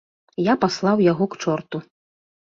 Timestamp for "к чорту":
1.35-1.77